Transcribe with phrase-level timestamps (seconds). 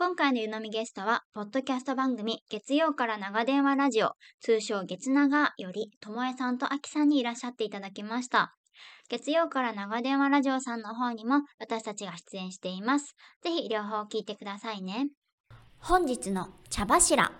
[0.00, 8.54] 今回の湯飲みゲストは、ポッドキャスト番組、月曜から長電話ラジオ、通称月長より、ともえさんとあきさんにいらっしゃっていただきました。
[9.08, 13.16] 月曜から長電話ラジオさんの方にも私たちが出演しています。
[13.42, 15.08] ぜひ両方聞いてくださいね。
[15.80, 17.32] 本日の茶柱。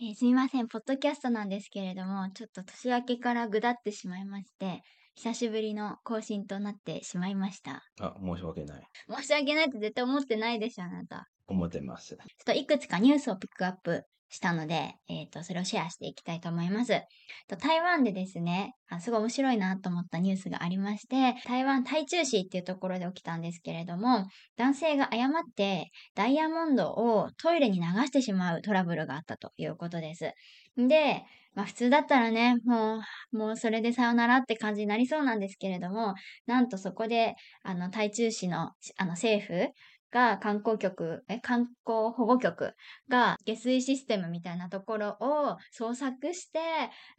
[0.00, 4.80] えーすみません、ポッドキャストなんですけれども、ちょっと年明けからぐだってしまいまして、
[5.16, 7.82] 久しぶりの更新となってしまいました。
[8.00, 8.82] あ、申し訳ない。
[9.08, 11.28] 申し訳ないって絶対思ってないでしょ、あなた。
[11.46, 12.08] 思ってます。
[12.08, 17.00] ちょっといくつかニュースをピックアップしたので、えっ、と、それをシェアしていきたいと思います。
[17.48, 30.32] と台湾でですねあ、すごい面白いなと思ったニュースがありまして、台湾台中市っていうところで起きたんですけれども、男性が誤ってダイヤモンドをトイレに流してしまうトラブルがあったということです。
[30.76, 33.00] で、まあ普通だったらね、も
[33.32, 36.14] う、もうそれでさよならって感じになりそうなんですけれども、
[36.46, 39.68] なんとそこで、あの、台中市の、あの、政府
[40.10, 42.74] が観光局、え、観光保護局
[43.08, 46.60] が下水システムみたいなところを捜索して、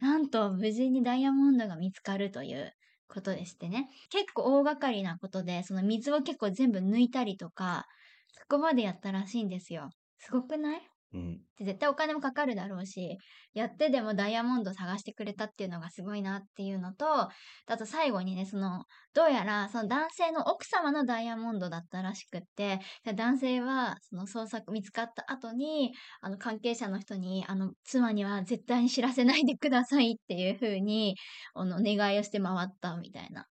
[0.00, 2.72] なんと無事にダイヤモンドが見つかるという
[3.08, 3.88] ことでしてね。
[4.10, 7.86] 結構大掛かりなことで、その水を結構全部抜いたりとか、
[8.32, 9.90] そこまでやったらしいんですよ。
[10.18, 10.95] すごくない？
[11.16, 11.40] うん。
[11.64, 13.16] 絶対お金もかかるだろうし、
[13.54, 17.30] やってでもダイヤモンド探してくれたっていうのがすごいなっていうのと、あ
[17.78, 22.80] と最後にね、その、どうやらその男性の奥様のダイヤモンドだったらしくって、
[23.14, 31.16] 男性はその捜索見つかった後に、あの関係者の人に、あの、妻には絶対に知らせないでくださいっていう風に、
[31.54, 33.46] あの、願いをして回ったみたいな。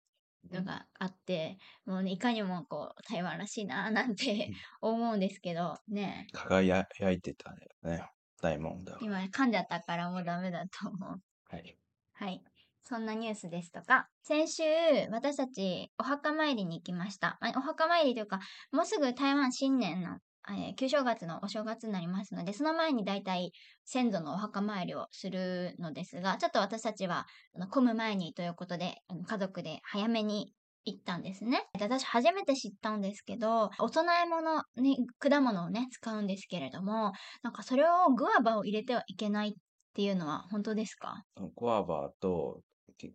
[0.52, 4.50] のがあって、もうね、いかにもこう、台湾らしいな、なんて
[4.80, 6.26] 思うんですけど、ね。
[6.32, 8.04] 輝いてたね。
[8.40, 8.96] ダイヤモンド。
[9.00, 11.22] 今噛んじゃったからもうダメだと思う。
[11.48, 11.78] はい。
[12.12, 12.44] はい。
[12.86, 14.62] そんなニュースですとか、先週、
[15.10, 17.38] 私たちお墓参りに行きました。
[17.40, 18.40] あお墓参りというか、
[18.72, 20.18] もうすぐ台湾新年の、
[20.48, 23.52] えー旧正月のお正月になりますので、その前にだいたい
[23.84, 27.26] 先祖のお墓参りをするのですが、ちょっと私たちは、
[27.70, 28.96] 混む前にということで、
[29.26, 30.54] 家族で早めに
[30.84, 31.66] 行ったんですね。
[31.80, 37.12] 私初めて知ったんですけど、お供え物に、果物をね、使うんですけれども、
[37.42, 39.52] なんかそれをグアバを入れてはいけないっ
[39.94, 41.24] ていうのは本当ですか？
[41.54, 42.62] コアバと、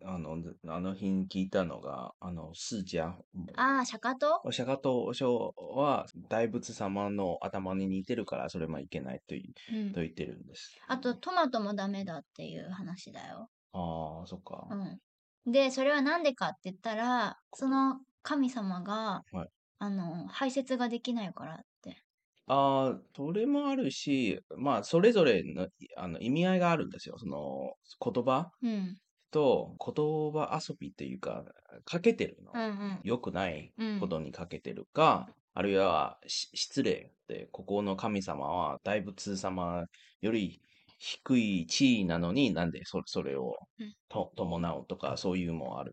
[0.04, 0.36] あの、
[0.68, 3.24] あの日に聞いたのが、あの、スージャン。
[3.56, 10.00] ああ、釈迦とお釈迦とお尚は大仏様の頭に似てるからそれもいけないというんと。
[10.00, 10.80] 言ってるんです。
[10.86, 13.50] あと、トマトもダメだっていう話だよ。
[13.72, 14.66] ああ、そっか。
[14.70, 15.52] うん。
[15.52, 22.04] で、それはなんでかって言ったら、その神様が、はいあの、排泄ができないからって。
[22.46, 27.16] ああ、それもあるし、まあ、それぞれのあの意味合いがあるんですよ。
[27.18, 27.74] その
[28.12, 28.50] 言葉？
[28.62, 29.00] うん。
[29.30, 31.44] と言葉遊びっていうか、
[31.84, 32.52] かけてるの。
[32.52, 33.00] うんうん。
[33.02, 39.84] 良くないうんことにかけてるか、あるいはし失礼で、ここの神様は大仏様
[40.20, 40.60] より
[40.98, 45.92] 低い地位なのになんでそそれをうんと伴うとか、そういうもある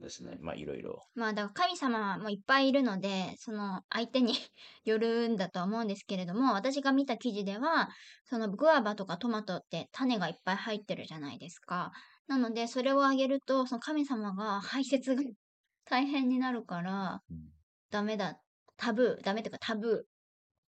[0.00, 0.36] んですね。
[0.40, 1.02] まあ、いろいろ。
[1.14, 4.34] まあだから神様もいっぱいいるので、その相手に
[4.84, 7.88] よるんだとは思うんですけれども、私が見た記事では、
[8.24, 11.92] そのグアバとかトマトって種がいっぱい入ってるじゃないですか。
[12.30, 15.22] なのでそれをあげると、その神様が排泄が
[15.84, 17.22] 大変になるから、
[17.90, 18.40] ダメだ、
[18.76, 20.04] タブー、ダメというかタブーっ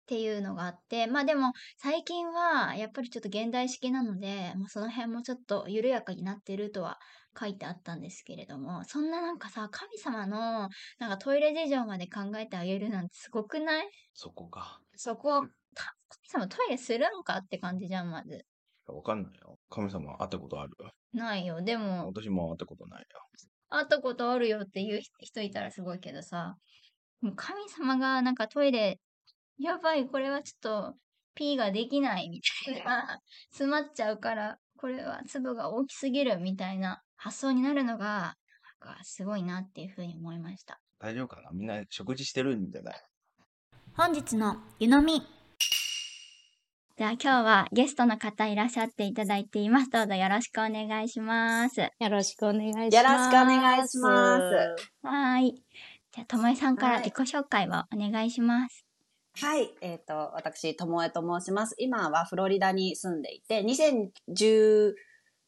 [0.07, 6.99] ていうのがあって、まあでも最近はやっぱりちょっと現代式なので、まあ、その辺もちょっと緩やかになってるとは
[7.39, 13.91] 書いてあったんですけれども、そんななんかさ、神様のなんかトイレ事情まで考えてあげるなんてすごくない？
[14.15, 14.81] そこか。
[14.97, 18.47] そこ、た神様トイレするんかって感じじゃん、まず。
[18.91, 19.59] わかんないよ。
[19.71, 20.73] 神様会ったことある？
[21.13, 21.63] ないよ。
[21.63, 23.07] でも、私も会ったことないよ。
[23.69, 26.57] 会ったことあるよっていう人いたらすごいけどさ、
[27.21, 28.99] もう神様がなんかトイレ、
[29.59, 30.95] やばい、これはちょっと、
[31.35, 33.21] P ができないみたいな、
[33.51, 38.35] 詰まっちゃうから、これは粒が大きすぎるみたいな発想になるのが、
[38.83, 40.81] なんかすごいなっていうふうに思いました。
[40.99, 41.51] 大丈夫かな？
[41.53, 42.95] みんな食事してるんじゃない？
[43.95, 45.23] 本日の湯飲み。
[47.01, 49.89] じゃあ今日はゲストの方いらっしゃっていただいています。
[49.89, 51.81] どうぞよろしくお願いします。
[51.81, 52.95] よろしくお願いします。
[52.95, 54.43] よろしくお願いします。
[55.03, 55.55] はーい。
[56.13, 58.85] じゃあ、ともえさんからはい自己紹介をお願いします。
[59.41, 59.71] はい。
[59.81, 61.75] えっ、と、私、ともえと申します。
[61.79, 64.93] 今はフロリダに住んでいて、2019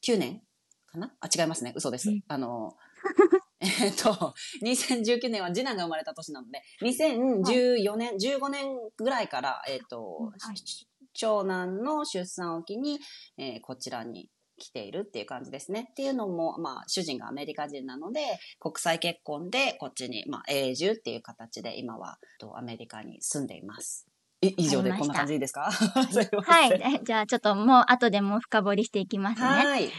[0.02, 0.40] 2019年
[0.86, 1.12] かな？
[1.20, 1.74] あ、違いますね。
[1.76, 2.08] 嘘です。
[2.08, 2.78] うんあの、
[3.60, 4.32] えっと、
[4.62, 12.98] 2019年は次男が生まれた年なので、2014年、15年ぐらいから、えっと、はい長男の出産を機に、
[13.38, 14.28] えーこちらに
[14.58, 15.88] 来ているっていう感じですね。
[15.90, 18.20] っていうのも、まあ、主人がアメリカ人なので、
[18.60, 24.06] 国際結婚でこっちに、まあ、永住っていう形で今は、とアメリカに住んでいます。
[24.40, 26.72] い以上でこんな感じでいいですか はい。
[26.72, 29.46] え じゃあちょっともう後でもう深掘りしていきますね。
[29.46, 29.90] はい。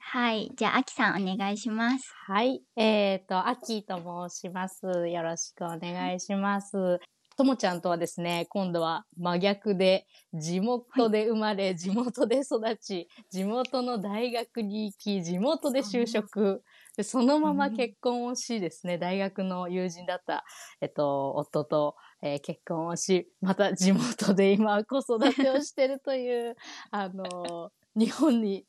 [0.00, 0.50] はい。
[0.56, 2.12] じゃあ、あきさんお願いします。
[2.26, 2.62] はい。
[2.76, 4.86] えっ、と、アッキーと申します。
[5.08, 6.98] よろしくお願いします。
[7.42, 16.62] ともちゃんとはですね、今度は真逆で、地元で生まれ、地元で育ち、地元の大学に行き、地元で就職、
[16.96, 20.44] でそのまま結婚をしですね、大学の友人だった、
[20.80, 26.54] えっと、夫と、えー結婚をし、また地元で今は子育てをしてるという、
[26.92, 28.64] あの日本に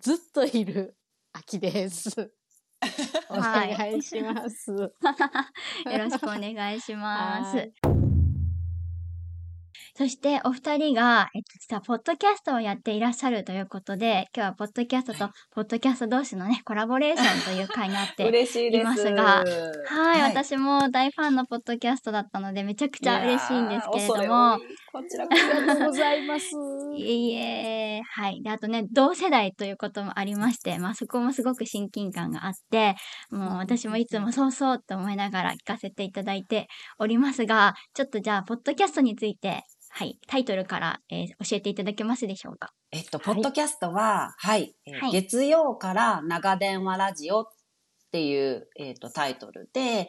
[0.00, 0.98] ずっといる
[1.32, 2.30] 秋です。
[3.30, 4.70] おはい願いします。
[4.76, 4.92] よ
[5.98, 7.97] ろしくお願いします。
[9.78, 18.60] はいそして、お二人が、えっと、実は、ポッドキャストをやっていらっしゃるということで、今日は、ポッドキャストと、ポッドキャスト同士のね、コラボレーションという回になって、いです。
[18.60, 19.44] いますが
[19.86, 24.60] はい、私も大ファンのポッドキャストだったので、めちゃくちゃ嬉しいんですけれども、
[24.92, 26.50] こちらこありがとうございます。
[26.96, 28.42] いえいえ、はい。
[28.42, 32.96] で、あとね、同世代ということもありまして、まあそこもすごく親近感があって、
[33.30, 36.68] もう私もいつもそうそうと思いながら聞かせていただいて
[36.98, 42.70] おりますが、ちょっとじゃあ、ポッドキャストについて、はい、タイトルから、えー教えていただけますでしょうか？
[42.90, 47.46] えっと、ポッドキャストは、はい、えーはい月曜から長電話ラジオっ
[48.10, 50.08] ていう、えっと、タイトルで、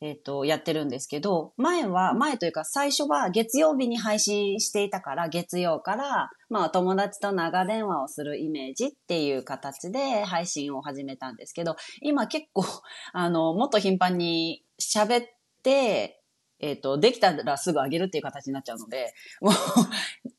[0.00, 12.64] えっと、やってるんですけど、前は、前というか最初は月曜日に配信していたから、月曜から、まあ、友達と長電話をするイメージっていう形で配信を始めたんですけど、今結構、
[13.12, 15.28] あの、もっと頻繁に喋っ
[15.64, 16.22] て、
[16.60, 19.54] えっ、と、できたらすぐ上げるっていう形になっちゃうので、もう、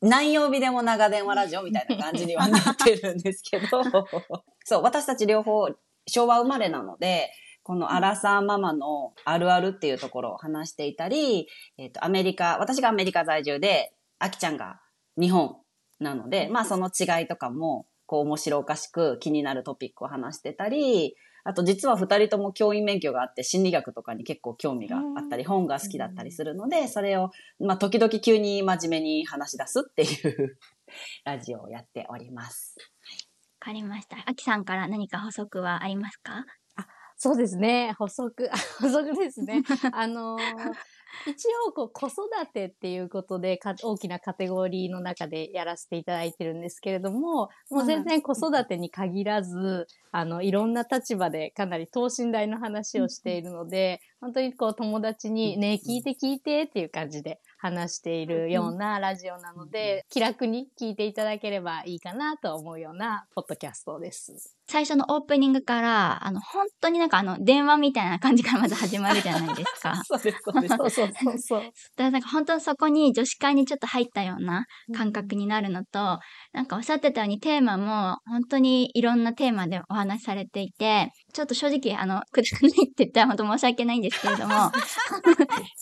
[0.06, 3.66] 何曜日でも長電話ラジオみたいな感じにはなってるんですけど、
[4.64, 5.68] そう、私たち両方
[6.06, 7.30] 昭和生まれなので、
[7.62, 11.48] このアラサーママのあるあるっていうところを話していたり、
[11.78, 14.80] えっ、と、アメリカ、私がアメリカ在住で、アキちゃんが
[15.18, 15.56] 日本
[15.98, 21.14] なので、まあその違いとかも、こう面白おかしく気になるトピックを話してたり、
[21.44, 30.58] あと実は二人とも教員免許があって心理学とかに結構興味があったり、本が好きだったりするので、それを、まあ時々急に真面目に話し出すっていう
[31.24, 32.76] ラジオをやっております。
[33.60, 34.16] わかりました。
[34.26, 36.44] あきさんから何か補足はありますか？
[37.22, 37.94] そうですね。
[37.98, 39.62] 補足、あ 補足ですね。
[39.92, 40.40] あのー
[41.26, 64.56] 一応こう子育てっていうことでか大きなカテゴリーの中でやらせていただいてるんですけれども、もう全然子育てに限らず、あの、いろんな立場でかなり等身大の話をしているので、本当にこう友達にね、聞いて聞いてっていう感じで話しているようなラジオなので、気楽に聞いていただければいいかなと思うようなポッドキャストです。
[64.66, 70.00] 最初のオープニングから、あの、本当になんかあの、電話みたいな感じからまず始まるじゃないですか。
[70.06, 70.76] そうです、そうです。
[70.76, 71.60] そうそうそう。
[71.60, 74.64] だからなんか本当にそこに女子会にちょっと入ったような
[74.94, 76.20] 感覚になるのと、
[76.52, 84.72] なんかおっしゃってたようにテーマも本当にいろんなテーマでお話しされていて、ちょっと正直あの、くだらないって言ったら本当申し訳ないんですけれども、 っ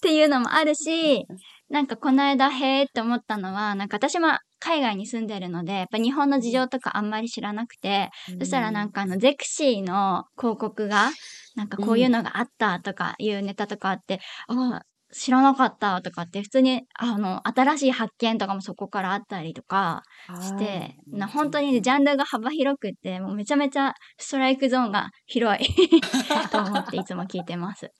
[0.02, 1.26] ていうのもあるし、
[1.70, 11.10] なんかこの間へーって思ったのは、なんか私も海外に住んでるので、やっぱ日本の事情とかあんまり知らなくて、そしたらなんかあのゼクシーの広告が、
[11.56, 14.82] なんかこういうのがあったとかいうネタとかあって、あ
[15.12, 20.02] 知らなかったとかって普通にあの新しい発見とかもそこからあったりとか
[20.40, 25.66] して、な本当にねジャンルが幅広くってもうめちゃめちゃストライクゾーンが広い
[26.52, 27.90] と思っていつも聞いてます。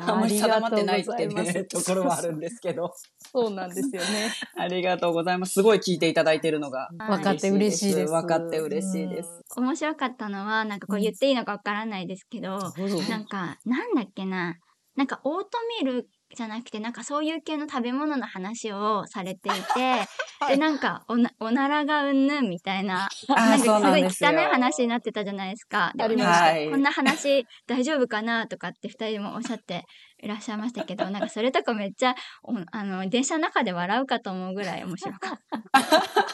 [0.00, 2.92] あんまり定まってないってね、ところはあるんですけど。
[3.32, 4.32] そうなんですよね。
[4.56, 5.54] ありがとうございます。
[5.54, 6.88] すごい聞いていただいてるのが。
[6.98, 8.12] 分かって嬉しいです。
[8.12, 9.28] 分かって嬉しいです。
[9.56, 14.56] 面白かったのはなんかこう言っていいのかわからないですけど、どうぞなんかなんだっけな
[14.96, 15.50] なんかオート
[15.82, 20.06] ミールじゃなくてなんかそういう系の食べ物の話をされていて、
[20.48, 25.92] でなんかおなおならがうんぬんみたいななんかすごい汚い話になってたじゃないですか。
[25.94, 29.84] でこんな話大丈夫かなとかって二人もおっしゃって
[30.18, 35.62] いらっしゃいましたけど、 なんかそれとかめっちゃおあの電車の中で笑うかと思うぐらい面白かった。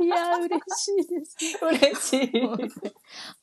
[0.00, 1.58] いや、嬉しいです。
[1.62, 2.40] 嬉しい。
[2.40, 2.58] 本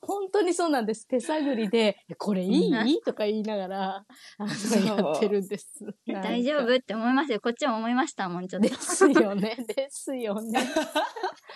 [0.00, 1.06] 本当にそうなんです。
[1.06, 4.06] 手探りで、これいい、うんとか言いながら、
[4.38, 5.84] あの、やってるんです。
[6.06, 7.40] 大丈夫って思いますよ。
[7.40, 8.68] こっちも思いましたもん、ちょっと。
[8.68, 9.56] ですよね。
[9.74, 10.60] ですよね。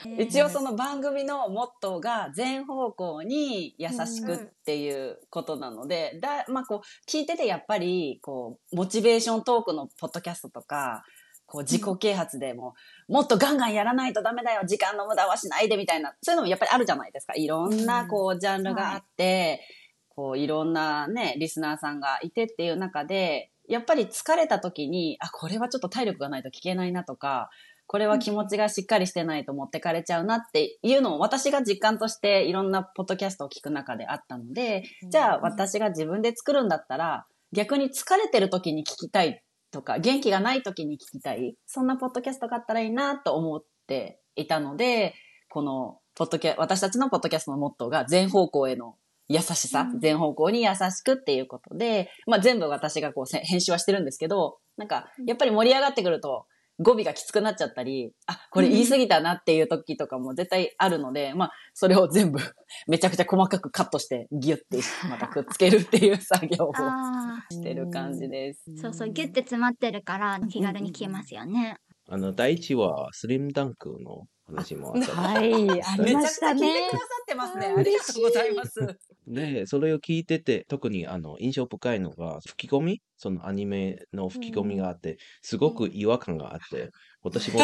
[0.18, 11.04] 一応その番組のモットーが全方向に優しくっていうことなので、だまあこう聞いててやっぱりこうモチベーショントークのポッドキャストとか、
[11.46, 12.74] こう自己啓発でも、
[13.08, 17.34] もっとガンガンやらないとダメだよ、時間の無駄はしないでみたいな、そういうのもやっぱりあるじゃないですか。
[17.36, 19.60] いろんなこうジャンルがあって、
[20.08, 27.50] こういろんなね、リスナーさんがいてっていう中で、やっぱり疲れた時に、あ、これはちょっと体力がないと聞けないなとか、
[27.86, 39.42] これは気持ちがしっかりしてないと持ってかれちゃうなっていうのを私が実感としていろんなポッドキャストを聞く中であったので、じゃあ私が自分で作るんだったら逆に疲れてる時に聞きたい
[39.74, 45.14] とか元気がない時に聞きたいそんなポッドキャストがあったらいいなと思っていたので
[45.50, 48.94] このポッドキャ私たちのポッドキャストのモットーが全方向への
[49.28, 50.00] 優しさ、うん。
[50.00, 56.46] 全方向に優しくっていうことで、まあ全部私がこうせ編集はしてるんですけど、なんかやっぱり盛り上がってくると
[56.80, 62.38] 語尾がきつくなっちゃったり、あ、これ言い過ぎたなっていう時とかも絶対あるので、まあそれを全部
[62.88, 64.78] めちゃくちゃ細かくカットしてギュッて
[65.08, 68.64] またくっつけるっていう作業をあしてる感じです。
[68.78, 71.78] あ、そうそう、ギュッて詰まってるから気軽に消えますよね。
[72.08, 75.12] あの、第一はスリムダンクの話もあった。
[75.12, 76.98] はい、ありまめちゃくちゃしたね聞いてくだ。
[76.98, 77.74] さってますね。
[77.76, 78.98] ありがとうございます。
[79.26, 86.90] で、それを聞いてて、特にあの印象深いのが、吹き込みそのアニメの吹き込みがあって、すごく違和感があって、
[87.22, 87.60] 私も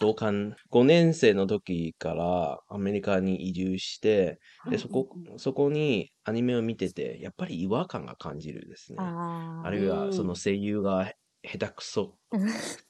[0.00, 8.98] 同感、5年生の時からアメリカに移住して、で、そこ、そこにアニメを見てて、やっぱり違和感が感じるですね。
[9.00, 12.14] ああるいは、その声優が下手くそ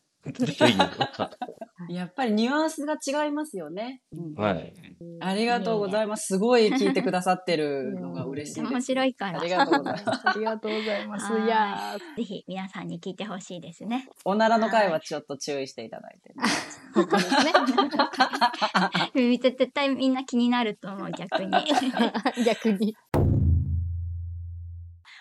[1.88, 4.02] やっぱりニュアンスが違いますよね。
[4.12, 4.72] うんはい。
[5.20, 6.26] ありがとうございます。
[6.26, 8.72] すごい聞いてくださってるのが嬉しいです。
[8.72, 10.28] 面白いからあり、がとうございます。
[10.28, 11.32] ありがとうございます。
[11.32, 14.08] はいいやぜひ皆さんに聞いてほしいですね。
[14.24, 16.34] おならの回はちょっと注意していただいて、
[16.94, 17.52] 本当ですね。
[19.40, 21.50] 絶対みんな気になると思う、逆に。
[22.44, 22.94] 逆に。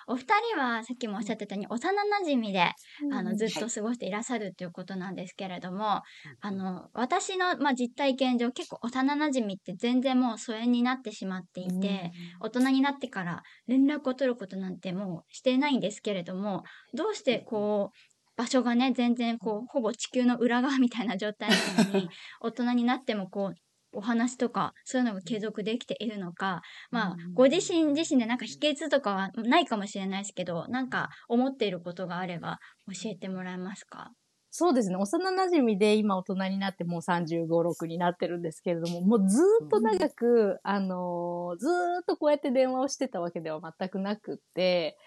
[0.10, 1.94] お二人はさっきもおっしゃってたように幼
[2.26, 2.74] 馴染で、
[3.14, 6.02] あのずっと過ごしていらっしゃるということなんですけれども、
[6.42, 16.64] あの私の、まあ、実体験上結構幼馴染って全然もう疎遠になってしまっていて、大人になってから連絡を取ることなんてもうしてないんですけれども
[16.96, 17.98] どうしてこう
[18.36, 22.10] 場所がね全然こうほぼ地球の裏側みたいな状態なのに
[22.42, 23.56] 大人になってもこう
[23.92, 32.60] お話とかそういうのが継続できているのかまあご自身自身でなんか秘訣とかはないかもしれないですけどなんか思っていることがあれば
[33.04, 34.12] 教えてもらえますか？
[34.52, 34.96] そうですね。
[34.96, 44.98] 幼馴染で今大人になってもう35、6になってるんですけれども、もうずーっと長く、あのーずーっとこうやって電話をしてたわけでは全くなくって、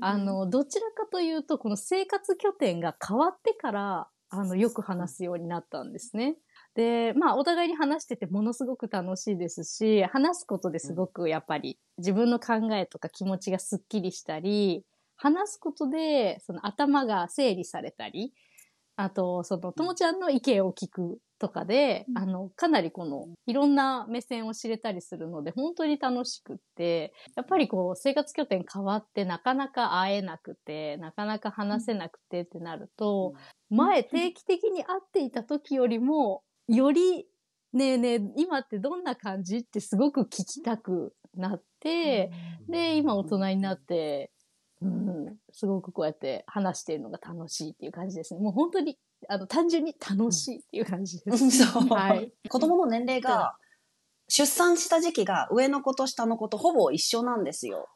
[0.00, 6.36] あの、どちらかというと、この生活拠点が変わってから、あの、よく話すようになったんですね。
[6.76, 14.84] で、まあ、お互いに話しててものすごく楽しいですし、話すことですごくやっぱり自分の考えとか気持ちがすっきりしたり、
[15.16, 18.34] 話すことで、その頭が整理されたり、
[18.96, 22.16] あと、その、ともちゃんの意見を聞くとかで、うん。
[22.16, 33.34] あの、かなりこの、いろんな目線を知れたりするので、本当に楽しくって、やっぱりこう、生活拠点変わってなかなか会えなくて、なかなか話せなくてってなると、
[33.68, 37.26] 前定期的に会っていた時よりも、より、
[37.72, 42.30] ねえねえ、今ってどんな感じってすごく聞きたくなって、
[42.68, 44.30] で、今大人になって、
[44.80, 48.40] うん、すごくこうやって話しているのが楽しいっていう感じですね。
[48.40, 51.50] もう本当に、あの、単純に楽しいっていう感じです。
[51.50, 51.88] そう。
[51.88, 52.32] はい。
[52.48, 53.56] 子供の年齢が、
[54.28, 57.88] 出産した時期が上の子と下の子とほぼ一緒なんですよ。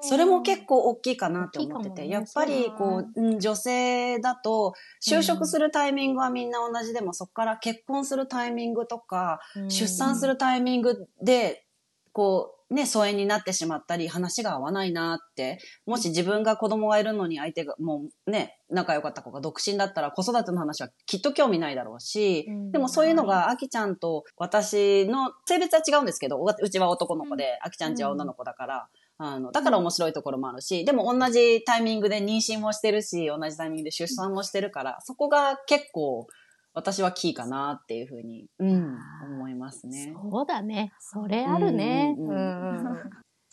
[0.00, 2.08] それも結構大きいかなって思ってて、ね。
[2.08, 4.74] やっぱりこう、うん女性だと、
[5.06, 11.66] 就職するタイミングはみんな同じでも、そこから結婚するタイミングとか、出産するタイミングで、
[12.12, 22.72] こう、ね、疎遠になってしまったり、話が合わないなって、もし自分が子供がいるのに相手がもうね、仲良かった子が独身だったら子育ての話はきっと興味ないだろうし、うん。
[22.72, 36.26] でもそういうのが、あきちゃんと私の性別は違うんですけど、ううちは男の子で、あきちゃんちは女の子だから、あの、だから面白いところもあるし、でも同じタイミングで妊娠もしてるし、同じタイミングで出産もしてるから、そこが結構
[36.72, 40.14] 私はキーかなっていうふうに、うん、思いますね。
[40.14, 40.92] そうだね。
[41.00, 42.14] それあるね。
[42.16, 42.84] ううんん。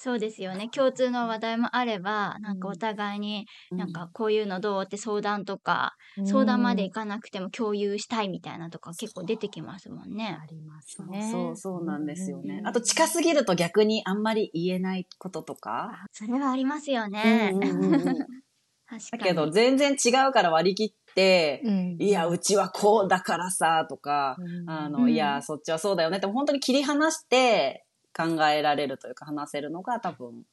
[0.06, 0.70] すそうですよね。
[0.70, 5.96] 共通の話題もあれば、なんかお互いに、なんかこういうのどうって相談とか、
[6.26, 10.46] 相談までいかなくても共有したいみたいなとか結構出てきますもんねあ。
[10.46, 11.28] りますね。
[11.32, 12.62] そうそうなんですよねう。
[12.62, 16.06] んあと近すぎると逆にあんまり言えないこととか。
[16.12, 17.52] それはありますよね。
[17.54, 18.02] うんうんうんうん
[18.88, 19.24] 確かに。
[19.24, 27.85] だけど全然違うから割り切って、うんいや、うちはこうだからさ、とか、うんあの、うんいや、そっちはそうだよねって本当に切り離して
[28.16, 30.44] 考えられるというか話せるのが多分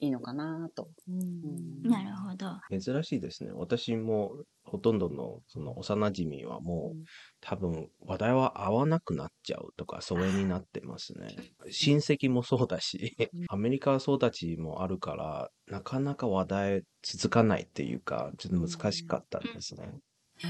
[0.00, 0.88] いいのかなと。
[1.08, 2.58] うんなるほど。
[2.70, 3.52] 珍しいですね。
[3.52, 4.32] 私も
[4.64, 7.04] ほとんどのその幼馴染はもう
[7.40, 11.28] 多分話題は合わなくなっちゃうとか疎遠になってますね。
[11.70, 13.16] 親戚もそうだし、
[13.48, 20.00] アメリカ育ちもあるからなかなか話題続かないっていうかちょっと難しかったんですね。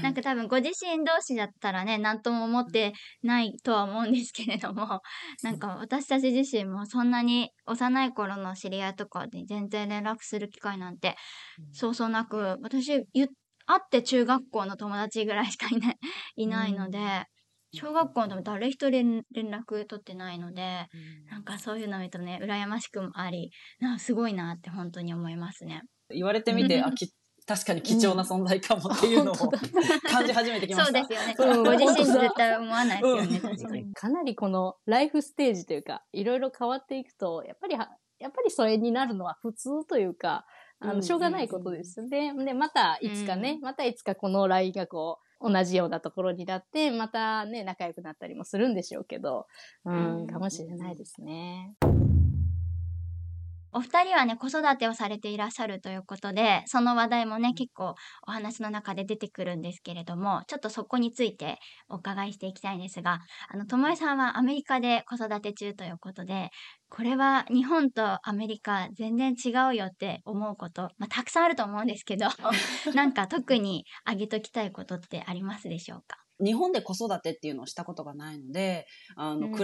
[0.01, 5.01] なんか多分ご自身同士だったらね、何とも思ってないとは思うんですけれども、
[5.43, 11.15] なんか私たち自身もそんなに幼い頃の知り合いとかで全然連絡する機会なんて
[11.71, 13.27] そうそうなく、私ゆ
[13.65, 15.97] 会って中学校の友達ぐらいしかいない
[16.35, 17.25] いないので、
[17.71, 20.87] 小学校の友達誰一人連連絡取ってないので、
[21.29, 25.81] なんかそういうの見るとね、羨ましくもあり、なすごいなって本当に思いますね。
[26.09, 27.11] 言われてみて、あ、き、
[27.45, 29.35] 確かに貴重な存在かもっていうのを
[30.09, 30.99] 感じ始めてきました。
[30.99, 31.55] そうですよね。
[31.57, 33.93] うんご自身絶対思わないですよね、うん確かに。
[33.93, 40.45] かなりこのライフステージというか、いろいろ変わっていくと、やっぱりは、やっぱり疎遠になるのは普通というか、
[40.79, 42.33] あの、うんしょうがないことですよね。
[42.45, 49.47] で、またいつかね、またいつかこの LINE がこう、同じようなところになって、またね、仲良くなったりもするんでしょうけど、
[49.83, 51.75] うん、うんかもしれないですね。
[53.73, 57.95] お二人はね、子育てをされていらっしゃるということで、その話題もね、結構
[58.27, 61.57] お話の中で出てくるんですけれども、ちょっとそこについて
[61.89, 66.49] お伺いしていきたいんですが、あの、ともえさんはアメリカで子育て中ということで、
[66.89, 72.27] これは日本とアメリカ全然違うよって思うこと、まあ、たくさんあると思うんですけど、
[72.93, 76.22] なんか特に挙げときたいことってありますでしょうか？
[76.39, 79.53] 日本で子育てっていうのをしたことがないので、あの、うん。
[79.55, 79.63] 比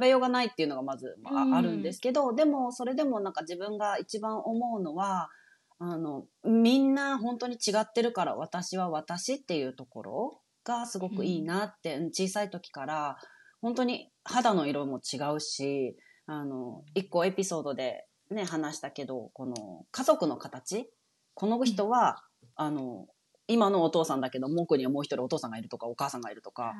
[0.00, 1.54] べようがないっていうのがまず、まあうん。
[1.54, 5.30] あるんですけど、でも、それでもなんか自分が一番思うのは、
[5.78, 12.06] あの、みんな本当に違ってるから私は私っていうところがすごくいいなって、うん。
[12.08, 13.16] 小さい時から、
[13.60, 15.96] 本当に肌の色も違うし、
[16.26, 20.90] あの、一個エピソードでね、話したけど、この家族の形？
[21.34, 22.22] この人は、
[22.56, 23.06] あの、
[23.48, 26.74] 今のお父さんだけど、もう奥にはもう一人お父さんがいるとか、お母さんがいるとか、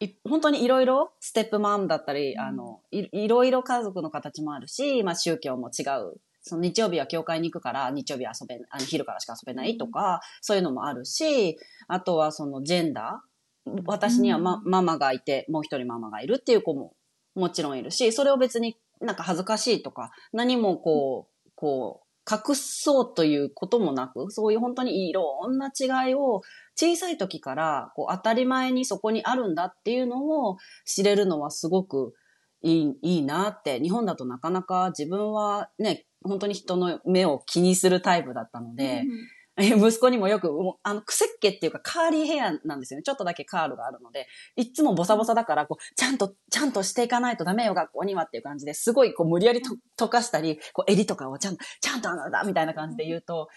[0.00, 6.20] い本当にいろいろ、ステップマムだったり、うんあのい、いろいろ家族の形もあるし、まあ宗教も違う。
[6.40, 13.82] その日曜日は教会に行くから、日曜日は遊べ、あの昼からしか遊べないとか、そういうのもあるし、あとはそのジェンダー。
[13.84, 16.94] 私には、ま、ママがいて、もう一人ママがいるっていう子も
[17.34, 26.42] もちろんいるし、それを別になんか恥ずかしいとか、何もこう、こう、隠そうということもなく、そういう本当にいろんな違いを
[26.76, 32.14] 小さい時からこう当たり前にそこにあるんだっていうのを知れるのはすごく
[32.62, 33.80] いいいいなって。
[33.80, 39.04] 日本だとなかなか自分はね、本当に人の目を気にするタイプだったので、
[39.76, 40.50] 息子にもよく、
[40.84, 43.02] あの、くせっ毛っていうか、カーリーヘアなんですよね。
[43.02, 53.48] ちょっとだけカールがあるので、いつもボサボサだから、こう、ちゃんと、ちゃんとしていかないとダメよ、学校にはっていう感じですごい、こう、無理やりと溶かしたり、こう、襟とかをちゃんと、ちゃんとあのだ、みたいな感じで言うと、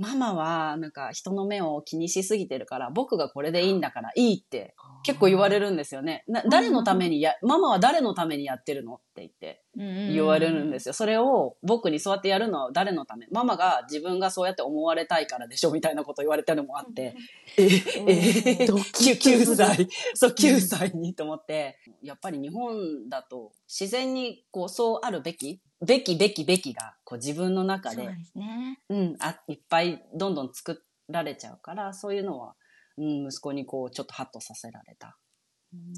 [0.00, 6.24] ママは、なんか、人の目を気にしすぎてるから、僕がこれでいいんだからいいって、結構言われるんですよね。
[6.26, 9.62] な誰のためにや、ママは誰のためにやってるのって言って。
[9.76, 10.94] 言われるんですよ。
[10.94, 13.26] それを僕にそうやってやるのは誰のため？
[13.30, 17.14] ママが自分がそうやって思われたいからでしょみたいなこと言われたのもあって、
[17.56, 17.68] え、
[18.08, 28.78] え、 ドキ 9, 歳、そう、9歳にと思って、やっぱり日本だと自然にこうそうあるべき、べきべきべきがこう自分の中で、ね。
[28.88, 32.54] うん、あ、いっぱいどんどん作られちゃうから、そういうのは、
[32.98, 35.16] うん、息子にこうちょっとハッとさせられた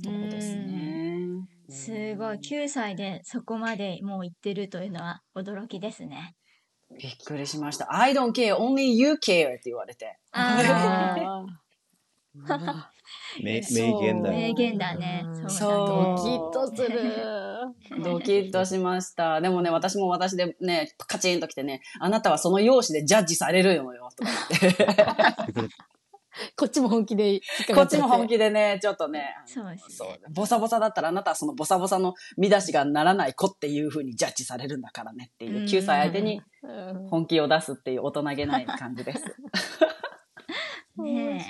[0.05, 1.49] とこですね。
[1.69, 2.37] すごい。
[2.39, 6.37] 9歳でそこまでもう行ってるというのは驚きですね。
[7.01, 7.89] びっくりしました。
[7.95, 9.19] I don't care, only you care っ
[9.55, 10.19] て言われて。
[12.49, 12.91] あ
[13.43, 14.37] 名言だよ。
[14.37, 15.23] 名言だね。
[15.25, 15.71] うんそう。
[15.71, 17.03] ドキッとする。
[18.03, 19.41] ドキッとしました。
[19.41, 25.69] でもね、私も私でね、カチンときてね、あなたはその容姿でジャッジされるのよ、とか言って。
[26.57, 27.43] こっちも本気で
[27.75, 30.19] こっちも本気でね、ちょっとね、そうですね。
[30.31, 39.37] ボサボサだったらあなたはそのボサボサの見出しがならない子っていう風にジャッジされるんだからねっていううん9歳相手にうん本気を出すっていう大人げない感じです。
[40.99, 41.45] ね。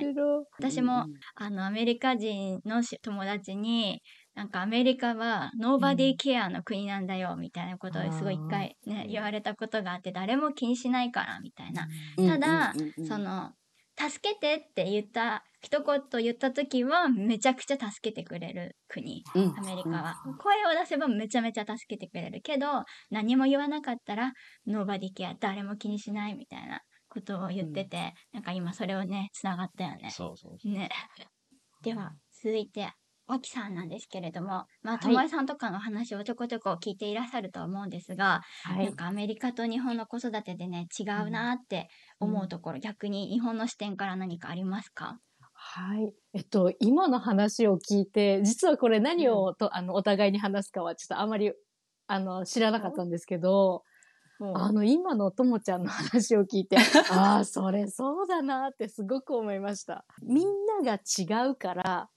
[0.58, 4.02] 私もあの、アメリカ人のし友達に、
[4.34, 11.86] なんかアメリカはノーバディケアの国なんだよみたいなことをすごい一回ね、言われたことがあって誰も気にしないからみたいな。
[12.16, 12.72] ただ、
[13.06, 13.52] その
[13.98, 19.54] 助けてって言った一言言った時はめちゃくちゃ助けてくれる国、うん。
[19.56, 24.32] アメリカは、声を出せばめちゃめちゃ助けてくれるけど何も言わなかったら
[24.66, 26.80] ノーバディケア誰も気にしないみたいな
[27.12, 30.10] ことを言ってて、なんか今それをねつながったよね。
[30.10, 30.72] そうそうそう。
[30.72, 30.90] ね。
[31.82, 32.92] では続いて
[33.26, 41.88] 脇さんなんですけれども、まあ、はいともえさんとかの話をちょこちょこ聞いていらっしゃるとは思うんですが、はなんかアメリカと日本の子育てでね違うなって
[42.20, 45.20] 思うところ、逆に日本の視点から何かありますか？
[45.54, 46.12] はい。
[46.34, 51.52] えっと、今の話を聞いて、実はこれ何をと、あの、お互いに話すかはちょっとあまり、
[52.06, 53.84] あの、知らなかったんですけど、
[54.54, 56.76] あの、今のともちゃんの話を聞いて、
[57.10, 60.04] ああ、それそうだなってすごく思いました。
[60.22, 62.10] みんなが違うから、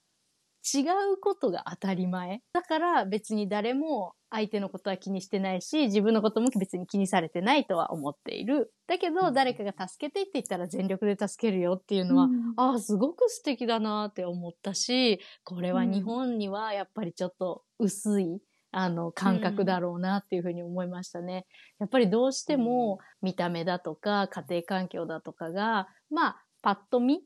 [0.74, 0.82] 違
[1.14, 2.42] うことが当たり前。
[2.52, 8.74] だから別に誰も相手のことは気にしてないし、自分のことも別に気にされてないとは思っている。
[8.88, 18.42] だけど、誰かが助けてって言ったら全力で助けるよっていうのは、ああ、すごく素敵だなって思ったし、これは日本にはやっぱりちょっと薄い、
[18.78, 21.46] あの、感覚だろうなっていうふうに思いましたね。
[21.80, 27.22] やっぱりどうしても見た目だとか家庭環境だとかが、まあ、パッと見、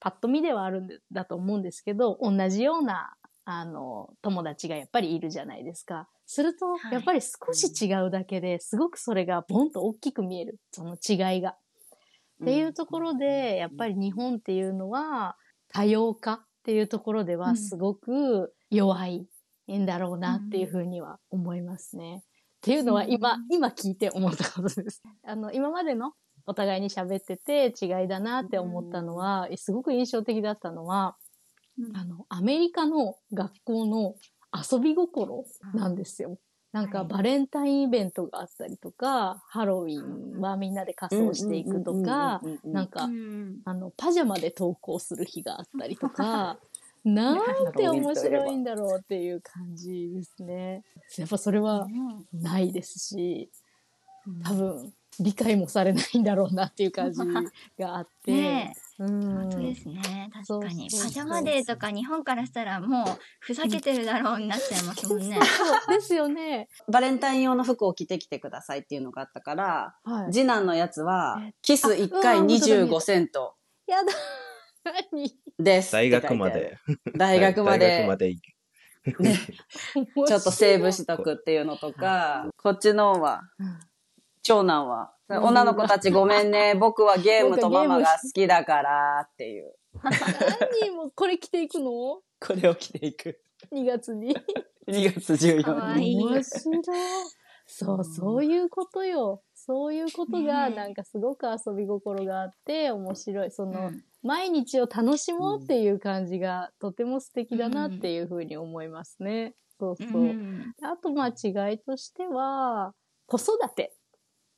[0.00, 3.12] パッと見ではあるんでだと思うんですけど、同じような、
[3.44, 6.08] あの、友達がやっぱりいるじゃないですか。
[6.24, 6.94] すると、はい。
[6.94, 10.58] やっぱり少し違うだけですごくそれがボンと大きく見える。
[10.70, 11.50] その違いが。
[11.50, 15.36] っていうところで、やっぱり日本っていうのは、
[15.68, 17.40] 多様化っていうところでうん。
[17.40, 19.28] はすごく弱い
[19.72, 22.22] んだろうなっていうふうには思いますね。
[22.24, 23.38] っていうのは今、う。
[23.38, 25.02] ん今聞いて思ったことです。
[25.24, 26.12] あの、今までの
[26.46, 31.16] お互いに喋ってて違いだなって思ったのは、すごく印象的だったのは、
[31.94, 34.14] あの、アメリカの学校の
[34.52, 36.38] 遊び心なんですよ。
[36.72, 37.08] なんかはい。
[37.08, 43.60] バレンタインイベントがあったりとか、ハロウィンはみんなで仮装していくとか、なんか、うん。
[43.64, 46.58] あの、パジャマで登校する日があったりとか、
[47.04, 50.82] なんて面白いんだろうっていう感じですね。
[51.18, 51.86] やっぱそれは
[52.32, 53.50] ないですし、
[54.42, 57.20] 多分理解もされないんだろうなっていう感じ
[57.78, 58.32] があって。
[58.32, 63.06] ねえうん本当ですね確かにパジャマデーとか日本からしたらもう
[63.40, 65.36] ふざけてるだろうになっちゃいますもんね。
[65.88, 66.68] そうですよね。
[66.88, 70.32] バレンタイン用の服を着てきてくださいっていうのがあったから、はい。
[70.32, 73.56] 次男のやつはえ、キス1回あうん本当だ25セント
[73.88, 74.12] やだ。
[74.84, 75.36] 何？
[75.58, 75.92] です。
[75.92, 76.78] 大学まで。。
[77.16, 78.54] 大学ま大学まで、で行く。
[79.22, 79.36] ね、
[80.26, 83.78] ちょっとセーブしとくっていうのとか、こっちのは、うん
[84.46, 89.74] 長男は、うん女の子たちごめんね、 僕はゲームとママが好きだからっていう。
[90.82, 92.20] 何もうこれ着ていくの？
[92.40, 93.40] これを着ていく。
[93.72, 94.36] ?2 月に。
[94.86, 96.24] 2月14かわいい日。
[96.24, 96.84] 面白い。
[97.66, 99.42] そう、そういうことよ。
[99.66, 103.50] そういうことが、なんかすごく遊び心があって、面白い。
[103.50, 109.54] その、うん毎日を楽しもうっていう感じが、とても素敵だなっていうふうに思いますね。
[109.78, 110.22] そうそう。
[110.22, 112.94] うんあと、まあ違いとしては、
[113.26, 113.96] 子育てっ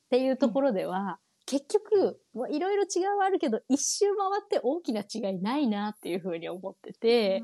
[0.09, 7.43] ていうところでは、結局、まあいろいろ違いはあるけど、一周回って大きな違いないなっていうふうに思ってて、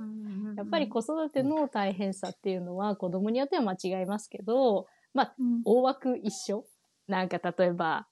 [0.56, 6.66] やっぱり子育ての大変さっていうのは子供によっては間違いますけど、まあ、うん大枠一緒。
[7.08, 8.08] なんか例えば、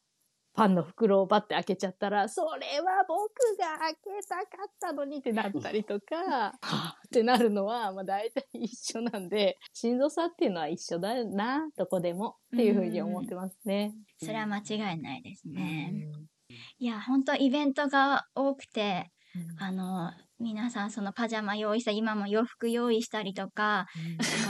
[0.53, 6.59] パンの袋をバッて開けちゃったら、それは僕が開けたかったのにってなったりとか、
[7.07, 13.93] ってなるのは、まあ大体一緒なんで、しんどさっていうのは一緒だな、どこでもっていうふうに思ってますね。
[14.19, 15.91] それは間違いないですね。
[15.93, 16.31] うん
[16.79, 19.11] いや本当イベントが多くて
[19.57, 23.87] あの皆さんそのパジャマ用意した今も洋服用意したりとか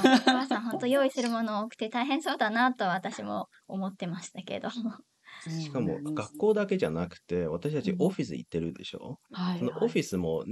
[0.03, 4.69] あのお母さん本当用意するもの多くて大変そうだなと私も思ってましたけど。
[5.49, 10.43] しかも学校だけじゃなくて、私たちオフィス行ってるでしょ、はいそのオフィスも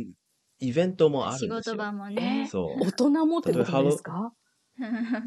[0.59, 1.75] イベントもある仕んですよ。
[1.75, 2.47] 事場もね。
[2.49, 4.31] そう大人もってことですか？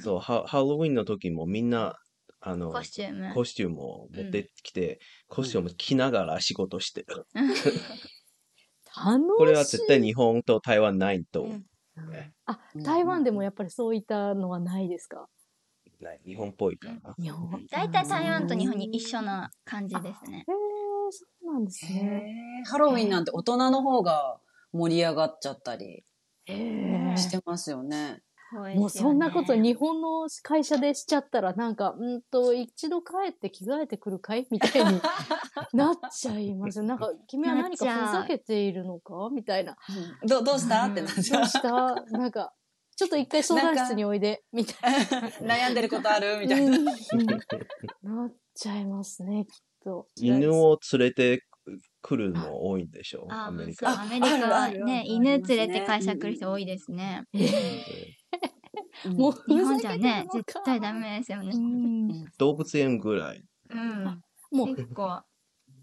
[0.00, 1.96] そうハ、ハロウィンの時もみんな、
[2.40, 3.34] あの、コスチューム。
[3.34, 4.98] コスチュームを持ってきて、
[5.28, 7.26] コスチューム着ながら仕事してる。
[8.96, 9.28] 楽しい。
[9.38, 11.64] これは絶対日本と台湾ないと、うん
[12.10, 15.28] ねあ、台湾でもやっぱりそういったのはないですか？
[16.00, 17.14] ない日本っぽいから。
[17.18, 17.66] 日本。
[17.70, 20.38] 大体台湾と日本に一緒な感じですね。
[20.38, 20.44] へえ、
[21.10, 22.62] そうなんですね。
[22.66, 24.40] ハロウィンなんて大人の方が
[24.72, 26.04] 盛り上がっちゃったり。
[26.44, 28.20] してますよね。
[28.60, 35.00] ねもうそんなこと日本の会社でしちゃったらなんか、うんと、一度帰って着替えてくるかいみたいに
[35.72, 36.84] なっちゃいますよ。
[36.84, 39.76] なんか、君は何かふざけているのかみたいな。
[40.26, 40.84] どどうした？
[40.86, 41.48] ってなっちゃうどう。
[41.48, 41.70] した？
[42.18, 42.52] なんか、
[42.96, 44.76] ちょっと一回相談室においで、みたい
[45.42, 46.38] 悩んでることある？
[46.40, 46.60] みたな。
[46.62, 46.76] いな。
[46.76, 50.08] うんなっちゃいますね、きっと。
[50.16, 51.42] 犬を連れて
[52.02, 53.22] くるの多いんでしょ？
[53.22, 54.02] う、あアメリそう、カ。
[54.02, 57.24] アメリカはね、犬連れて会社来る人多いですね。
[59.16, 61.58] もう、日本じゃね、絶対ダメですよねう。
[61.58, 63.42] ん動物園ぐらい。
[63.70, 64.22] うん。
[64.50, 65.22] もう、結構。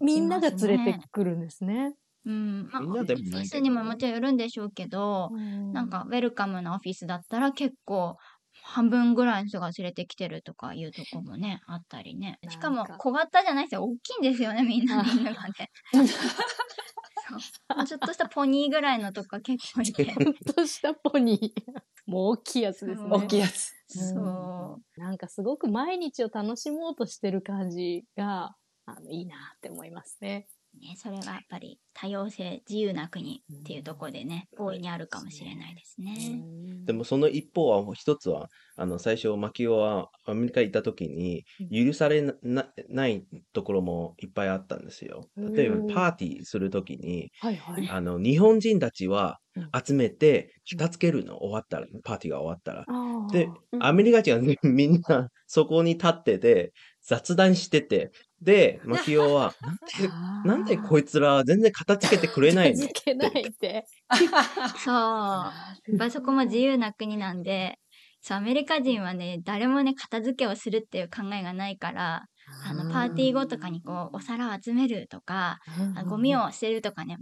[0.00, 1.94] みんなが連れてくるんですね。
[2.24, 2.68] うん。
[2.72, 5.30] まあ、みんオフなでもないィスにももちろんよるんでしょうけど、
[5.72, 8.16] なんか、ウェルカムなオフィスだったら結構、
[8.62, 12.38] 半分ぐらいの人が連れてきてるとかいうとこもね、あったりね。
[12.48, 13.84] しかも小型じゃないですよ。
[13.84, 15.70] 大きいんですよね、みんな、あみんながね。
[17.30, 17.36] そ
[17.80, 17.84] う。
[17.86, 20.04] ちょっとしたポニーぐらいのとか結構いて。
[20.06, 21.80] ちょっとしたポニー。
[22.06, 23.04] もう大きいやつですね。
[23.04, 23.72] うん大きいやつ。
[23.88, 25.00] そう。
[25.00, 30.48] なんかすごく毎日を楽しもうとしてる感じが、あの、いいなって思いますね。
[30.78, 36.44] ね、それがやっぱり多様性、自由な国っていうところでね、大いにあるかもしれないですね。
[36.86, 45.28] でもその一方は、一つは、あの、最初、マキオはアメリカ行った時に、許されななないところもいっぱいあったんですよ。
[45.36, 47.88] 例えば、パーティーする時に、はいはい。
[47.88, 52.86] あの、日本人たちはうん集めて、片付けるの、終わったら、パーティーが終わったら。
[53.32, 62.80] で、うんアメリカ人はねみんなそこに立ってて、雑談してて、で、マキオは、 なんで、なんでこいつら全然片付けてくれないの？
[62.82, 63.84] 片付けないって。
[64.74, 64.94] そう。
[65.98, 67.78] やっそこも自由な国なんで、
[68.20, 72.24] そう、アメリカ人はね、誰もね、片付けをするっていう考えがないから、
[72.62, 75.58] あの、パーティー後とかにこう、お皿を集めるとか、
[75.94, 77.16] あゴミを捨てるとかね、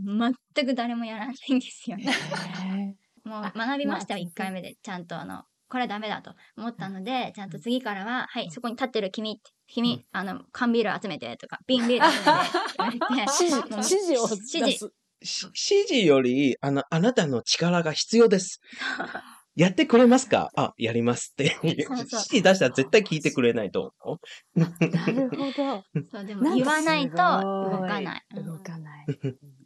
[0.55, 2.05] 全く誰もやらないんですよね。
[2.05, 4.77] へもうあ学びましたよ、まあ1回目で。
[4.83, 12.31] ちゃんとあの、これはダメだと思ったので、ちゃんと次からは、はい、そこに立ってる君って、君、あの、缶ビール集めてとか、瓶ビール集めて
[12.77, 14.91] 言われて、 指示、を指示出す。
[15.23, 18.61] し指示より、あの、あなたの力が必要です。
[19.59, 20.51] やってくれますか？
[20.55, 21.59] あ、やりますって。
[21.65, 24.21] 指示出したら絶対聞いてくれないと思
[24.55, 24.61] う。
[24.61, 24.67] な
[25.07, 25.83] るほど。
[26.13, 28.23] そう、でも言わないと動かない。
[28.37, 29.07] うん動かない。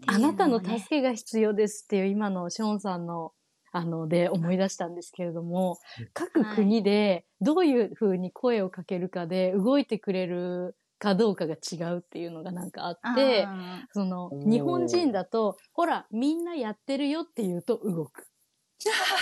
[0.07, 3.33] あなたのね助けが必要ですっていう今のショーンさんの
[3.73, 5.79] あので思い出したんですけれども、
[6.13, 18.29] 各国でどういうふうに声をかけるかで動いてくれるかどうかが違うっていうのがなんかあって、あその日本人だと、ほら、みんなやってるよって言うと動く。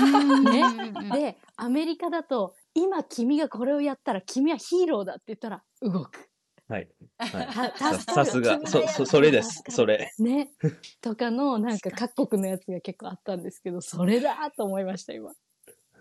[0.04, 1.32] ーね。
[1.32, 6.29] で、アメリカだと、今君がこれをやったら君はヒーローだって言ったら動く。
[6.70, 6.88] はい。
[7.18, 7.98] はい。
[7.98, 8.60] さすが。
[8.64, 9.64] そ、そ、それです。
[9.68, 10.12] それ。
[10.20, 10.52] ね。
[11.02, 15.32] とかの、なんか各国のやつが結構あったんですけど、それだと思いました、今。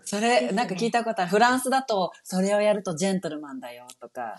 [0.04, 1.30] それ、なんか聞いたことある。
[1.30, 4.36] フランスだと、それをやるとジェントルマンだよとか、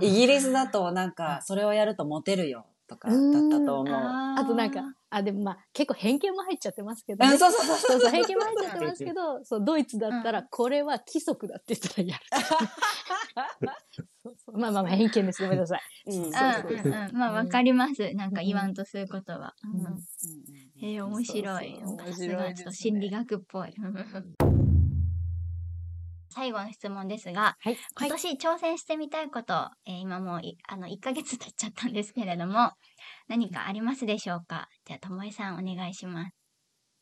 [0.00, 3.94] イギリスだとなんか、それをやるとモテるよとか、だったと思う。
[3.94, 7.34] ああとなんか、あ、でもまあ、結構偏見も入っちゃってますけど、ね。
[7.34, 12.22] あそうそうそうそうそう、偏見も入っちゃってますけど、 そう、ドイツだったら、これは規則だって言ったらやる。
[14.54, 15.42] まあまあまあ、偏見です。
[15.42, 15.80] ごめんなさい。
[16.06, 17.16] うんうんそううんうん。
[17.16, 18.12] まあ、わかります。
[18.14, 19.54] なんか言わんとすることは。
[19.64, 19.98] うん
[20.82, 21.80] えー、面白い。
[21.82, 23.74] 面白いですねがちょっと心理学っぽい。
[26.32, 27.76] 最後の質問ですが、はい。
[27.98, 32.72] 今年挑戦してみたいこと、えー今もういあの1ヶ月経っちゃったんですけれども、
[33.28, 34.68] 何かありますでしょうか？
[34.84, 36.34] じゃあ、ともえさんお願いします。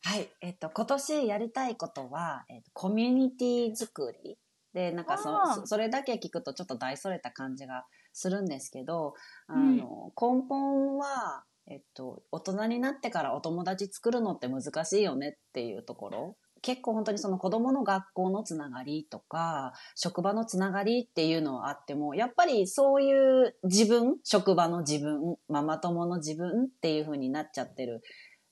[0.03, 0.29] はい。
[0.41, 4.37] えっと、今年やりたいことは、えっと、コミュニティ作り。
[4.73, 9.13] で、なんかそそそれだけ聞くとちょっと大それた感じがするんですけど、
[9.47, 16.37] あうんの、根本は、えっと、大人になってからお友達作るのって難しいよねっていうところ。
[16.61, 28.01] 結構本当にその子供の学校のつながりとか、職場のつながりっていうのはあっても、やっぱりそういう自分、職場の自分、ママ友の自分っていう風になっちゃってる。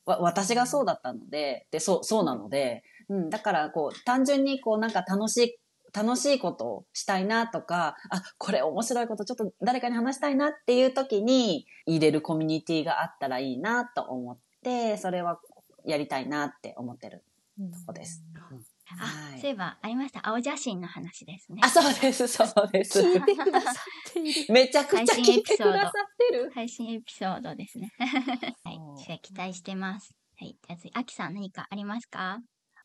[0.06, 5.60] わ私がそうだったので、で、そう、そうなので、うん、だからこう、単純にこうなんか楽しい、
[5.94, 15.40] 楽しいことをしたいなとか、あ、これ面白いことちょっと誰かに話したいなっていう時に入れるコミュニティがあったらいいなと思って、それは
[15.86, 17.24] やりたいなって思ってる。
[17.68, 18.24] とこです。
[18.92, 20.28] あ、はいそういえばありました？
[20.28, 21.62] 青写真の話ですね。
[21.64, 23.02] あ、そうです、そうです。
[23.02, 24.54] 聞いてくださっている。
[24.54, 25.92] めちゃくちゃ聞いてくださっ
[26.30, 26.52] てる。
[26.54, 27.92] 配信エピソードですね。
[28.00, 28.80] はい。
[29.06, 30.14] じゃあ期待してます。
[30.40, 30.58] はい。
[30.68, 32.40] じゃあ次、あきさん何かありますか？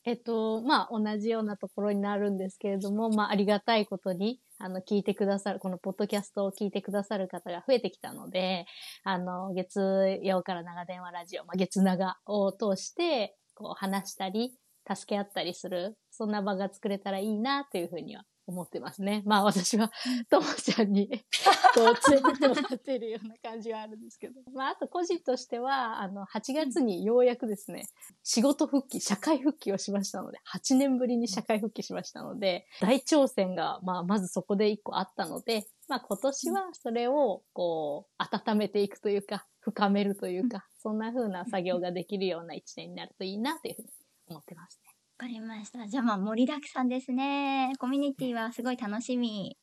[0.07, 8.67] えっと、まあ、同じようなところになるんですけれども、まあ、ありがたいことに、あの、聞いてくださる、このポッドキャストを聞いてくださる方が増えてきたので、
[9.03, 14.53] あの、月曜から長電話ラジオ、まあ、月長を通して、こう、話したり、
[14.89, 19.23] 助け合ったりする、そんな場が作れたらいいな、というふうには思ってますね。
[19.25, 19.91] まあ、私は、
[20.29, 21.09] ともちゃんに
[21.75, 24.41] こう連れてってもらっているような感じはあるんですけど。
[24.53, 27.89] まあ、あと個人としては、あの、8月にようやくですね、
[28.23, 43.89] 仕事復帰、社会復帰をしましたので、8年ぶりに社会復帰しましたので、大挑戦が、まあ、まずそこで一個あったので、まあ、今年はそれを、こう、温めていくというか、深めるというか、そんな風な作業ができるような一年になるといいなというふうに
[44.29, 44.91] 思ってますね。
[45.19, 45.87] わかりました。
[45.87, 47.73] じゃあまあ盛りだくさんですね。
[47.79, 49.57] コミュニティはすごい楽しみ。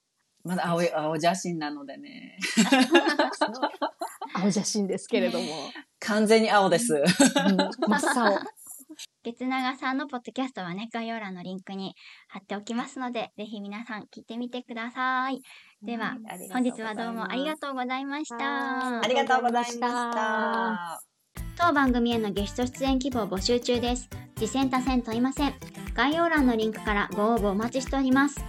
[0.44, 2.38] まだ青い、青写真なのでね。
[4.34, 5.48] 青写真ですけれども。
[6.00, 6.96] 完全に青です。
[6.96, 8.40] うん、真っ青。
[9.24, 11.96] 月長さんのポッドキャストはね、概要欄のリンクに
[12.28, 15.40] 貼っておきますので、ぜひ皆さん聞いてみてください。
[15.84, 16.18] では、
[16.52, 18.38] 本日はどうもありがとうございました。
[18.38, 21.11] はありがとうございました。
[21.58, 24.10] 当番組へのゲスト出演希望募集中です。
[24.36, 25.54] 次戦多戦問いません。
[25.94, 28.44] 概要欄のリンクからご応募お待ちしております。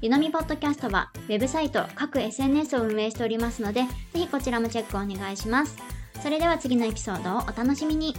[0.00, 5.76] ゆのみポッドキャストはウェブサイト、各 SNS を運営しておりますので、ぜひこちらもチェックお願いします。
[6.22, 8.14] それでは次のエピソードをお楽しみに。